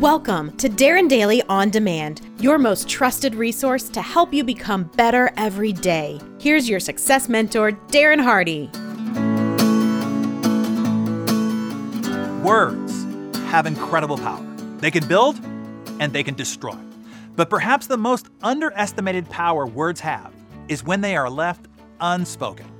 Welcome 0.00 0.56
to 0.56 0.70
Darren 0.70 1.10
Daily 1.10 1.42
On 1.50 1.68
Demand, 1.68 2.22
your 2.40 2.56
most 2.56 2.88
trusted 2.88 3.34
resource 3.34 3.90
to 3.90 4.00
help 4.00 4.32
you 4.32 4.42
become 4.42 4.84
better 4.96 5.30
every 5.36 5.74
day. 5.74 6.18
Here's 6.40 6.66
your 6.66 6.80
success 6.80 7.28
mentor, 7.28 7.72
Darren 7.88 8.18
Hardy. 8.18 8.70
Words 12.42 13.04
have 13.50 13.66
incredible 13.66 14.16
power. 14.16 14.42
They 14.78 14.90
can 14.90 15.06
build 15.06 15.38
and 16.00 16.14
they 16.14 16.22
can 16.22 16.34
destroy. 16.34 16.78
But 17.36 17.50
perhaps 17.50 17.86
the 17.86 17.98
most 17.98 18.30
underestimated 18.42 19.28
power 19.28 19.66
words 19.66 20.00
have 20.00 20.32
is 20.68 20.82
when 20.82 21.02
they 21.02 21.14
are 21.14 21.28
left 21.28 21.68
unspoken. 22.00 22.72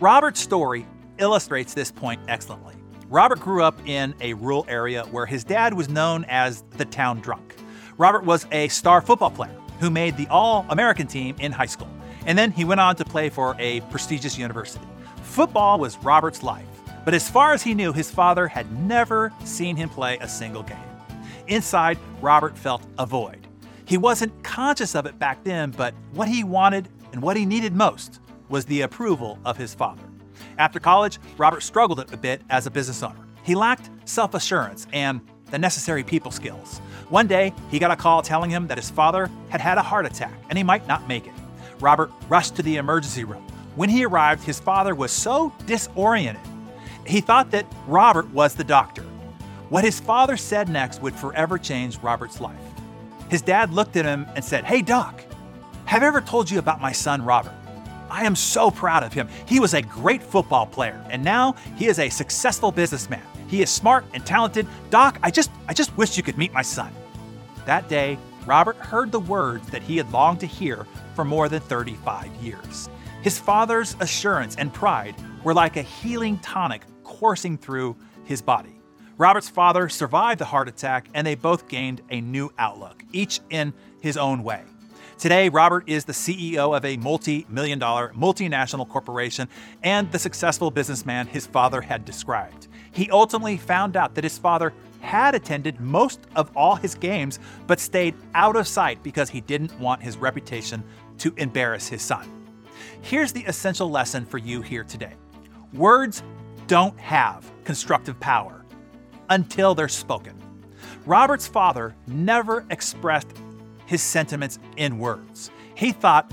Robert's 0.00 0.40
story 0.40 0.84
illustrates 1.18 1.74
this 1.74 1.92
point 1.92 2.20
excellently. 2.26 2.74
Robert 3.10 3.40
grew 3.40 3.64
up 3.64 3.76
in 3.88 4.14
a 4.20 4.34
rural 4.34 4.64
area 4.68 5.02
where 5.06 5.26
his 5.26 5.42
dad 5.42 5.74
was 5.74 5.88
known 5.88 6.24
as 6.28 6.62
the 6.76 6.84
town 6.84 7.18
drunk. 7.18 7.56
Robert 7.98 8.24
was 8.24 8.46
a 8.52 8.68
star 8.68 9.02
football 9.02 9.32
player 9.32 9.56
who 9.80 9.90
made 9.90 10.16
the 10.16 10.28
All 10.28 10.64
American 10.68 11.08
team 11.08 11.34
in 11.40 11.50
high 11.50 11.66
school, 11.66 11.90
and 12.24 12.38
then 12.38 12.52
he 12.52 12.64
went 12.64 12.80
on 12.80 12.94
to 12.94 13.04
play 13.04 13.28
for 13.28 13.56
a 13.58 13.80
prestigious 13.90 14.38
university. 14.38 14.86
Football 15.22 15.80
was 15.80 15.98
Robert's 15.98 16.44
life, 16.44 16.64
but 17.04 17.12
as 17.12 17.28
far 17.28 17.52
as 17.52 17.64
he 17.64 17.74
knew, 17.74 17.92
his 17.92 18.08
father 18.08 18.46
had 18.46 18.70
never 18.86 19.32
seen 19.44 19.74
him 19.74 19.88
play 19.88 20.16
a 20.20 20.28
single 20.28 20.62
game. 20.62 20.78
Inside, 21.48 21.98
Robert 22.20 22.56
felt 22.56 22.86
a 22.96 23.06
void. 23.06 23.48
He 23.86 23.98
wasn't 23.98 24.44
conscious 24.44 24.94
of 24.94 25.06
it 25.06 25.18
back 25.18 25.42
then, 25.42 25.72
but 25.72 25.94
what 26.12 26.28
he 26.28 26.44
wanted 26.44 26.88
and 27.12 27.20
what 27.20 27.36
he 27.36 27.44
needed 27.44 27.74
most 27.74 28.20
was 28.48 28.66
the 28.66 28.82
approval 28.82 29.36
of 29.44 29.56
his 29.56 29.74
father. 29.74 30.09
After 30.60 30.78
college, 30.78 31.18
Robert 31.38 31.62
struggled 31.62 32.12
a 32.12 32.16
bit 32.18 32.42
as 32.50 32.66
a 32.66 32.70
business 32.70 33.02
owner. 33.02 33.26
He 33.42 33.54
lacked 33.54 33.88
self 34.04 34.34
assurance 34.34 34.86
and 34.92 35.22
the 35.50 35.58
necessary 35.58 36.04
people 36.04 36.30
skills. 36.30 36.80
One 37.08 37.26
day, 37.26 37.54
he 37.70 37.78
got 37.78 37.90
a 37.90 37.96
call 37.96 38.20
telling 38.20 38.50
him 38.50 38.66
that 38.66 38.76
his 38.76 38.90
father 38.90 39.30
had 39.48 39.62
had 39.62 39.78
a 39.78 39.82
heart 39.82 40.04
attack 40.04 40.34
and 40.50 40.58
he 40.58 40.62
might 40.62 40.86
not 40.86 41.08
make 41.08 41.26
it. 41.26 41.32
Robert 41.80 42.12
rushed 42.28 42.56
to 42.56 42.62
the 42.62 42.76
emergency 42.76 43.24
room. 43.24 43.42
When 43.74 43.88
he 43.88 44.04
arrived, 44.04 44.44
his 44.44 44.60
father 44.60 44.94
was 44.94 45.12
so 45.12 45.50
disoriented. 45.64 46.42
He 47.06 47.22
thought 47.22 47.50
that 47.52 47.64
Robert 47.86 48.28
was 48.28 48.54
the 48.54 48.62
doctor. 48.62 49.04
What 49.70 49.84
his 49.84 49.98
father 49.98 50.36
said 50.36 50.68
next 50.68 51.00
would 51.00 51.14
forever 51.14 51.56
change 51.56 51.98
Robert's 52.00 52.38
life. 52.38 52.60
His 53.30 53.40
dad 53.40 53.72
looked 53.72 53.96
at 53.96 54.04
him 54.04 54.26
and 54.34 54.44
said, 54.44 54.64
Hey, 54.64 54.82
Doc, 54.82 55.24
have 55.86 56.02
I 56.02 56.06
ever 56.06 56.20
told 56.20 56.50
you 56.50 56.58
about 56.58 56.82
my 56.82 56.92
son, 56.92 57.24
Robert? 57.24 57.54
I 58.10 58.24
am 58.24 58.36
so 58.36 58.70
proud 58.70 59.02
of 59.02 59.12
him. 59.12 59.28
He 59.46 59.60
was 59.60 59.74
a 59.74 59.82
great 59.82 60.22
football 60.22 60.66
player, 60.66 61.04
and 61.10 61.22
now 61.22 61.54
he 61.76 61.86
is 61.86 61.98
a 61.98 62.08
successful 62.08 62.72
businessman. 62.72 63.22
He 63.48 63.62
is 63.62 63.70
smart 63.70 64.04
and 64.14 64.24
talented. 64.24 64.66
Doc, 64.90 65.18
I 65.22 65.30
just 65.30 65.50
I 65.68 65.74
just 65.74 65.96
wish 65.96 66.16
you 66.16 66.22
could 66.22 66.38
meet 66.38 66.52
my 66.52 66.62
son. 66.62 66.92
That 67.66 67.88
day, 67.88 68.18
Robert 68.46 68.76
heard 68.76 69.12
the 69.12 69.20
words 69.20 69.68
that 69.70 69.82
he 69.82 69.96
had 69.96 70.10
longed 70.12 70.40
to 70.40 70.46
hear 70.46 70.86
for 71.14 71.24
more 71.24 71.48
than 71.48 71.60
35 71.60 72.28
years. 72.36 72.88
His 73.22 73.38
father's 73.38 73.96
assurance 74.00 74.56
and 74.56 74.72
pride 74.72 75.14
were 75.44 75.54
like 75.54 75.76
a 75.76 75.82
healing 75.82 76.38
tonic 76.38 76.82
coursing 77.04 77.58
through 77.58 77.96
his 78.24 78.40
body. 78.40 78.80
Robert's 79.18 79.50
father 79.50 79.90
survived 79.90 80.40
the 80.40 80.46
heart 80.46 80.68
attack, 80.68 81.08
and 81.12 81.26
they 81.26 81.34
both 81.34 81.68
gained 81.68 82.00
a 82.08 82.22
new 82.22 82.50
outlook, 82.58 83.04
each 83.12 83.40
in 83.50 83.74
his 84.00 84.16
own 84.16 84.42
way. 84.42 84.62
Today, 85.18 85.48
Robert 85.48 85.84
is 85.86 86.04
the 86.04 86.12
CEO 86.12 86.76
of 86.76 86.84
a 86.84 86.96
multi 86.96 87.46
million 87.48 87.78
dollar 87.78 88.12
multinational 88.16 88.88
corporation 88.88 89.48
and 89.82 90.10
the 90.12 90.18
successful 90.18 90.70
businessman 90.70 91.26
his 91.26 91.46
father 91.46 91.80
had 91.80 92.04
described. 92.04 92.68
He 92.92 93.10
ultimately 93.10 93.56
found 93.56 93.96
out 93.96 94.14
that 94.14 94.24
his 94.24 94.38
father 94.38 94.72
had 95.00 95.34
attended 95.34 95.80
most 95.80 96.20
of 96.36 96.54
all 96.56 96.76
his 96.76 96.94
games, 96.94 97.38
but 97.66 97.80
stayed 97.80 98.14
out 98.34 98.56
of 98.56 98.68
sight 98.68 99.02
because 99.02 99.30
he 99.30 99.40
didn't 99.40 99.78
want 99.78 100.02
his 100.02 100.16
reputation 100.16 100.82
to 101.18 101.32
embarrass 101.36 101.88
his 101.88 102.02
son. 102.02 102.28
Here's 103.02 103.32
the 103.32 103.44
essential 103.44 103.90
lesson 103.90 104.24
for 104.24 104.38
you 104.38 104.62
here 104.62 104.84
today 104.84 105.14
words 105.72 106.22
don't 106.66 106.98
have 106.98 107.50
constructive 107.64 108.18
power 108.20 108.64
until 109.28 109.74
they're 109.74 109.88
spoken. 109.88 110.34
Robert's 111.06 111.46
father 111.46 111.94
never 112.06 112.66
expressed 112.70 113.28
his 113.90 114.00
sentiments 114.00 114.60
in 114.76 115.00
words. 115.00 115.50
He 115.74 115.90
thought, 115.90 116.30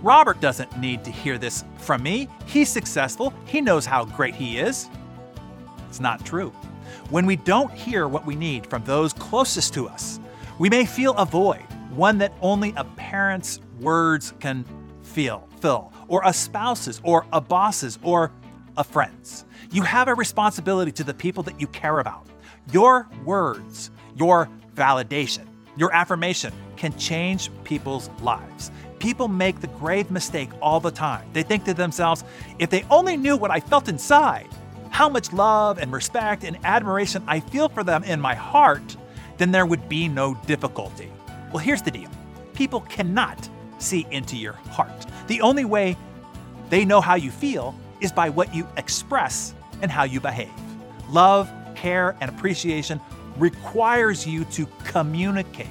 Robert 0.00 0.40
doesn't 0.40 0.78
need 0.78 1.04
to 1.04 1.10
hear 1.10 1.36
this 1.36 1.62
from 1.76 2.02
me. 2.02 2.28
He's 2.46 2.70
successful. 2.70 3.34
He 3.44 3.60
knows 3.60 3.84
how 3.84 4.06
great 4.06 4.34
he 4.34 4.56
is. 4.56 4.88
It's 5.86 6.00
not 6.00 6.24
true. 6.24 6.48
When 7.10 7.26
we 7.26 7.36
don't 7.36 7.70
hear 7.70 8.08
what 8.08 8.24
we 8.24 8.34
need 8.34 8.66
from 8.66 8.84
those 8.84 9.12
closest 9.12 9.74
to 9.74 9.86
us, 9.86 10.18
we 10.58 10.70
may 10.70 10.86
feel 10.86 11.12
a 11.16 11.26
void, 11.26 11.66
one 11.90 12.16
that 12.18 12.32
only 12.40 12.72
a 12.74 12.84
parent's 12.84 13.60
words 13.80 14.32
can 14.40 14.64
feel, 15.02 15.46
fill, 15.60 15.92
or 16.08 16.22
a 16.24 16.32
spouse's, 16.32 17.02
or 17.04 17.26
a 17.34 17.40
boss's, 17.40 17.98
or 18.02 18.32
a 18.78 18.84
friend's. 18.84 19.44
You 19.70 19.82
have 19.82 20.08
a 20.08 20.14
responsibility 20.14 20.92
to 20.92 21.04
the 21.04 21.12
people 21.12 21.42
that 21.42 21.60
you 21.60 21.66
care 21.66 21.98
about. 21.98 22.26
Your 22.72 23.10
words, 23.26 23.90
your 24.16 24.48
validation, 24.74 25.44
your 25.76 25.92
affirmation 25.92 26.52
can 26.76 26.96
change 26.98 27.50
people's 27.64 28.10
lives. 28.20 28.70
People 28.98 29.28
make 29.28 29.60
the 29.60 29.66
grave 29.66 30.10
mistake 30.10 30.50
all 30.62 30.80
the 30.80 30.90
time. 30.90 31.28
They 31.32 31.42
think 31.42 31.64
to 31.64 31.74
themselves, 31.74 32.24
if 32.58 32.70
they 32.70 32.84
only 32.90 33.16
knew 33.16 33.36
what 33.36 33.50
I 33.50 33.60
felt 33.60 33.88
inside, 33.88 34.48
how 34.90 35.08
much 35.08 35.32
love 35.32 35.78
and 35.78 35.92
respect 35.92 36.44
and 36.44 36.56
admiration 36.64 37.24
I 37.26 37.40
feel 37.40 37.68
for 37.68 37.82
them 37.82 38.04
in 38.04 38.20
my 38.20 38.34
heart, 38.34 38.96
then 39.38 39.50
there 39.50 39.66
would 39.66 39.88
be 39.88 40.08
no 40.08 40.34
difficulty. 40.46 41.10
Well, 41.52 41.62
here's 41.62 41.82
the 41.82 41.90
deal 41.90 42.10
people 42.54 42.80
cannot 42.82 43.48
see 43.78 44.06
into 44.10 44.36
your 44.36 44.52
heart. 44.52 45.06
The 45.26 45.40
only 45.40 45.64
way 45.64 45.96
they 46.70 46.84
know 46.84 47.00
how 47.00 47.16
you 47.16 47.30
feel 47.30 47.74
is 48.00 48.12
by 48.12 48.30
what 48.30 48.54
you 48.54 48.66
express 48.76 49.54
and 49.82 49.90
how 49.90 50.04
you 50.04 50.20
behave. 50.20 50.52
Love, 51.10 51.50
care, 51.74 52.16
and 52.20 52.30
appreciation 52.30 53.00
requires 53.36 54.26
you 54.26 54.44
to 54.46 54.66
communicate 54.84 55.68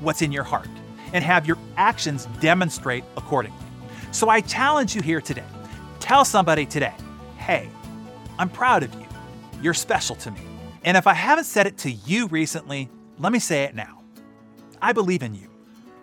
what's 0.00 0.22
in 0.22 0.32
your 0.32 0.44
heart 0.44 0.68
and 1.12 1.24
have 1.24 1.46
your 1.46 1.58
actions 1.76 2.26
demonstrate 2.40 3.04
accordingly. 3.16 3.58
So 4.12 4.28
I 4.28 4.40
challenge 4.40 4.94
you 4.94 5.02
here 5.02 5.20
today. 5.20 5.44
Tell 6.00 6.24
somebody 6.24 6.66
today, 6.66 6.94
hey, 7.36 7.68
I'm 8.38 8.48
proud 8.48 8.82
of 8.82 8.94
you. 8.94 9.06
You're 9.62 9.74
special 9.74 10.16
to 10.16 10.30
me. 10.30 10.40
And 10.84 10.96
if 10.96 11.06
I 11.06 11.14
haven't 11.14 11.44
said 11.44 11.66
it 11.66 11.76
to 11.78 11.90
you 11.90 12.28
recently, 12.28 12.88
let 13.18 13.32
me 13.32 13.38
say 13.38 13.64
it 13.64 13.74
now. 13.74 14.02
I 14.80 14.92
believe 14.92 15.22
in 15.22 15.34
you. 15.34 15.48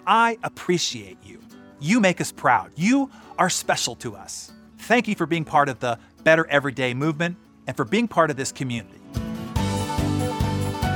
I 0.05 0.37
appreciate 0.43 1.17
you. 1.23 1.39
You 1.79 1.99
make 1.99 2.19
us 2.19 2.31
proud. 2.31 2.71
You 2.75 3.09
are 3.37 3.49
special 3.49 3.95
to 3.97 4.15
us. 4.15 4.51
Thank 4.79 5.07
you 5.07 5.15
for 5.15 5.25
being 5.25 5.45
part 5.45 5.69
of 5.69 5.79
the 5.79 5.97
Better 6.23 6.45
Everyday 6.47 6.93
movement 6.93 7.37
and 7.67 7.75
for 7.75 7.85
being 7.85 8.07
part 8.07 8.29
of 8.29 8.37
this 8.37 8.51
community. 8.51 8.99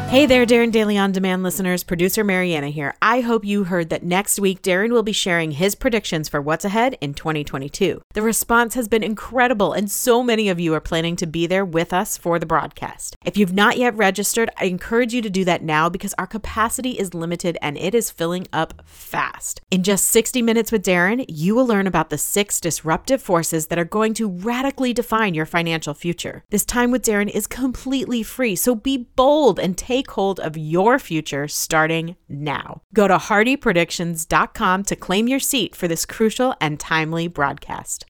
Hey 0.09 0.25
there, 0.25 0.43
Darren 0.43 0.71
Daily 0.71 0.97
On 0.97 1.11
Demand 1.11 1.43
listeners. 1.43 1.83
Producer 1.83 2.23
Mariana 2.23 2.69
here. 2.69 2.95
I 2.99 3.21
hope 3.21 3.45
you 3.45 3.65
heard 3.65 3.91
that 3.91 4.01
next 4.01 4.39
week 4.39 4.63
Darren 4.63 4.89
will 4.89 5.03
be 5.03 5.11
sharing 5.11 5.51
his 5.51 5.75
predictions 5.75 6.27
for 6.27 6.41
what's 6.41 6.65
ahead 6.65 6.97
in 6.99 7.13
2022. 7.13 8.01
The 8.15 8.23
response 8.23 8.73
has 8.73 8.87
been 8.87 9.03
incredible, 9.03 9.71
and 9.71 9.89
so 9.89 10.23
many 10.23 10.49
of 10.49 10.59
you 10.59 10.73
are 10.73 10.79
planning 10.79 11.15
to 11.17 11.27
be 11.27 11.45
there 11.45 11.63
with 11.63 11.93
us 11.93 12.17
for 12.17 12.39
the 12.39 12.47
broadcast. 12.47 13.17
If 13.23 13.37
you've 13.37 13.53
not 13.53 13.77
yet 13.77 13.95
registered, 13.95 14.49
I 14.57 14.65
encourage 14.65 15.13
you 15.13 15.21
to 15.21 15.29
do 15.29 15.45
that 15.45 15.61
now 15.61 15.89
because 15.89 16.15
our 16.17 16.25
capacity 16.25 16.97
is 16.97 17.13
limited 17.13 17.59
and 17.61 17.77
it 17.77 17.93
is 17.93 18.09
filling 18.09 18.47
up 18.51 18.81
fast. 18.85 19.61
In 19.69 19.83
just 19.83 20.05
60 20.05 20.41
minutes 20.41 20.71
with 20.71 20.83
Darren, 20.83 21.23
you 21.27 21.53
will 21.53 21.67
learn 21.67 21.85
about 21.85 22.09
the 22.09 22.17
six 22.17 22.59
disruptive 22.59 23.21
forces 23.21 23.67
that 23.67 23.77
are 23.77 23.85
going 23.85 24.15
to 24.15 24.27
radically 24.27 24.91
define 24.91 25.35
your 25.35 25.45
financial 25.45 25.93
future. 25.93 26.43
This 26.49 26.65
time 26.65 26.89
with 26.89 27.05
Darren 27.05 27.29
is 27.29 27.45
completely 27.45 28.23
free, 28.23 28.55
so 28.55 28.73
be 28.73 28.97
bold 29.15 29.59
and 29.59 29.77
take 29.77 29.98
take 29.99 30.11
hold 30.11 30.39
of 30.39 30.57
your 30.57 30.97
future 30.97 31.47
starting 31.47 32.15
now. 32.29 32.81
Go 32.94 33.07
to 33.07 33.18
hardypredictions.com 33.18 34.83
to 34.83 34.95
claim 34.95 35.27
your 35.27 35.39
seat 35.39 35.75
for 35.75 35.88
this 35.88 36.06
crucial 36.06 36.56
and 36.62 36.79
timely 36.79 37.27
broadcast. 37.27 38.06